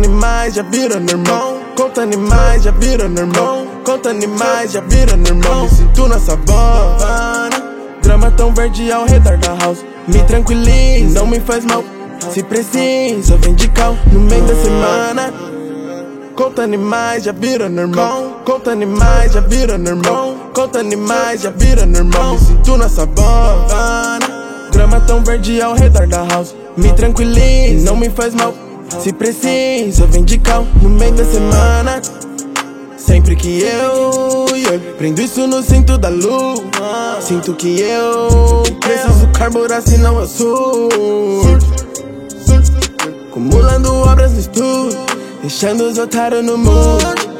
animais, 0.00 0.54
já 0.54 0.62
vira 0.62 0.98
normal. 0.98 1.58
Conta 1.76 2.02
animais, 2.02 2.62
já 2.62 2.70
vira 2.70 3.08
normal. 3.08 3.66
Conta 3.84 4.08
animais, 4.10 4.72
já 4.72 4.80
vira 4.80 5.14
normal. 5.16 5.62
Me 5.64 5.68
sinto 5.68 6.08
na 6.08 6.18
savana. 6.18 7.50
Drama 8.02 8.30
tão 8.30 8.52
verde 8.54 8.90
ao 8.90 9.04
redor 9.04 9.36
da 9.36 9.54
house. 9.54 9.84
Me 10.08 10.22
tranquiliza, 10.22 11.20
não 11.20 11.26
me 11.26 11.38
faz 11.40 11.64
mal. 11.66 11.84
Se 12.32 12.42
precisa, 12.42 13.36
vem 13.36 13.54
de 13.54 13.68
cal 13.68 13.96
no 14.10 14.20
meio 14.20 14.42
da 14.44 14.54
semana. 14.54 15.34
Conta 16.34 16.62
animais, 16.62 17.24
já 17.24 17.32
vira 17.32 17.68
normal. 17.68 18.40
Conta 18.44 18.70
animais, 18.70 19.32
já 19.32 19.40
vira 19.40 19.76
normal. 19.76 20.34
Conta 20.54 20.80
animais, 20.80 21.42
já 21.42 21.50
vira 21.50 21.84
normal. 21.84 22.32
Me 22.32 22.38
sinto 22.38 22.76
na 22.78 22.88
savana. 22.88 24.18
Grama 24.72 25.00
tão 25.00 25.22
verde 25.22 25.60
ao 25.60 25.74
redor 25.74 26.06
da 26.06 26.24
house. 26.24 26.54
Me 26.76 26.90
tranquiliza, 26.94 27.84
não 27.84 27.96
me 27.96 28.08
faz 28.08 28.34
mal. 28.34 28.54
Se 28.98 29.12
precisa, 29.12 30.06
vem 30.06 30.24
de 30.24 30.38
cal 30.38 30.66
no 30.82 30.88
meio 30.88 31.12
da 31.12 31.24
semana. 31.24 32.02
Sempre 32.96 33.36
que 33.36 33.62
eu, 33.62 34.44
prendo 34.98 35.20
isso 35.22 35.46
no 35.46 35.62
cinto 35.62 35.96
da 35.96 36.08
lua. 36.08 37.18
Sinto 37.20 37.54
que 37.54 37.80
eu 37.80 38.62
preciso 38.80 39.28
carburar, 39.28 39.82
senão 39.82 40.18
eu 40.20 40.26
surto. 40.26 41.90
Acumulando 43.28 43.94
obras 43.94 44.32
no 44.32 44.40
estúdio, 44.40 44.98
deixando 45.40 45.84
os 45.84 45.96
otários 45.96 46.44
no 46.44 46.58
mood. 46.58 47.30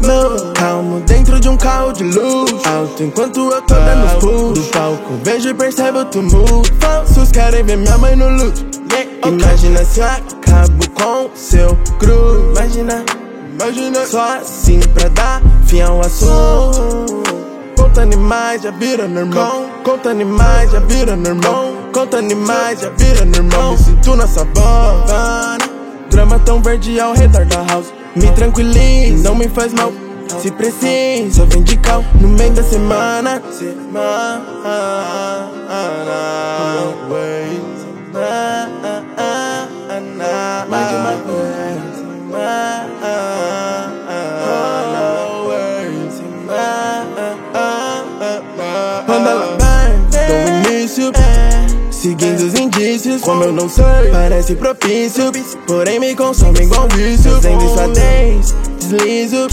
Mood. 0.00 0.52
Calmo 0.54 1.00
dentro 1.00 1.40
de 1.40 1.48
um 1.48 1.56
carro 1.56 1.92
de 1.92 2.04
luz. 2.04 2.52
Alto 2.66 3.02
enquanto 3.02 3.50
eu 3.50 3.62
tô 3.62 3.74
dando 3.74 4.18
pulo. 4.20 4.52
Do 4.52 4.62
palco 4.64 5.18
vejo 5.22 5.48
e 5.48 5.54
percebo 5.54 6.00
o 6.00 6.04
tumulto. 6.04 6.74
Falsos 6.80 7.30
querem 7.30 7.64
ver 7.64 7.76
minha 7.76 7.96
mãe 7.98 8.16
no 8.16 8.28
luto. 8.28 8.70
Imagina 9.26 9.84
se 9.84 10.00
eu 10.00 10.06
acabo 10.06 10.90
com 10.94 11.30
seu 11.34 11.76
cru. 11.98 12.52
Imagina, 12.56 13.04
imagina 13.52 14.06
só 14.06 14.38
assim 14.38 14.80
pra 14.94 15.08
dar 15.10 15.42
fim 15.66 15.82
ao 15.82 16.00
assunto. 16.00 17.22
Conta 17.76 18.02
animais, 18.02 18.62
já 18.62 18.70
vira 18.70 19.06
normal. 19.06 19.66
Conta 19.84 20.10
animais, 20.10 20.70
já 20.70 20.80
vira 20.80 21.16
normal. 21.16 21.72
Conta 21.92 22.18
animais, 22.18 22.80
já 22.80 22.90
vira 22.90 23.24
normal. 23.24 23.72
Me 23.72 23.78
sinto 23.78 24.16
na 24.16 24.26
savana. 24.26 25.58
Drama 26.10 26.38
tão 26.38 26.62
verde 26.62 26.98
ao 26.98 27.12
redor 27.12 27.44
da 27.46 27.62
house. 27.64 27.99
Me 28.16 28.30
tranquiliza, 28.32 29.28
não 29.28 29.34
me 29.34 29.48
faz 29.48 29.72
mal. 29.72 29.92
Se 30.40 30.50
precisa, 30.50 31.44
vem 31.46 31.62
de 31.62 31.76
cal 31.76 32.04
no 32.20 32.28
meio 32.28 32.52
da 32.52 32.62
semana. 32.62 33.42
Semana. 33.52 33.52
Semana. 33.52 35.10
Mais 40.68 40.92
uma 40.92 41.10
vez. 41.10 42.00
Anda 49.08 49.34
lá 49.34 49.56
bem, 49.56 49.92
do 50.10 50.70
início 50.70 51.10
Seguindo 52.00 52.40
os 52.40 52.58
indícios, 52.58 53.20
como 53.20 53.44
eu 53.44 53.52
não 53.52 53.68
sei 53.68 53.84
Parece 54.10 54.54
propício, 54.54 55.30
porém 55.66 56.00
me 56.00 56.16
consome 56.16 56.60
igual 56.60 56.88
vício. 56.88 57.30
Fazendo 57.32 57.92
10, 57.92 58.54
deslizo 58.78 59.46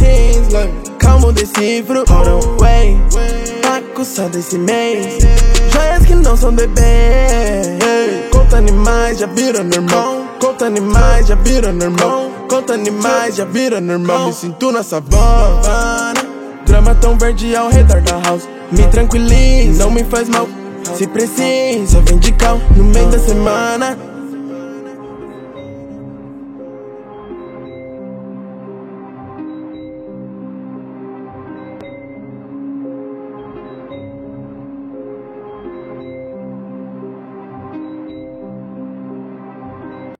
Calmo 0.97 1.33
decifro, 1.33 2.05
hold 2.07 2.27
on, 2.27 2.57
way 2.57 2.97
Acussado 3.75 4.39
esse 4.39 4.57
mês. 4.57 5.17
Joias 5.73 6.05
que 6.05 6.15
não 6.15 6.37
são 6.37 6.53
bebê 6.53 6.87
Conta 8.31 8.59
animais, 8.59 9.19
já 9.19 9.27
vira 9.27 9.61
normal. 9.61 10.25
Conta 10.39 10.67
animais, 10.67 11.27
já 11.27 11.35
vira 11.35 11.73
normal. 11.73 12.31
Conta 12.49 12.75
animais, 12.75 13.35
já 13.35 13.43
vira 13.43 13.81
normal. 13.81 14.27
Me 14.27 14.33
sinto 14.33 14.71
na 14.71 14.83
savana. 14.83 16.13
Drama 16.65 16.95
tão 16.95 17.17
verde 17.17 17.53
ao 17.57 17.67
redor 17.67 17.99
da 17.99 18.21
house. 18.21 18.47
Me 18.71 18.87
tranquiliza, 18.87 19.83
não 19.83 19.91
me 19.91 20.05
faz 20.05 20.29
mal 20.29 20.47
Se 20.95 21.07
precisa, 21.07 22.01
vem 22.01 22.17
de 22.17 22.31
cal 22.31 22.59
no 22.75 22.83
meio 22.85 23.09
da 23.09 23.19
semana 23.19 24.16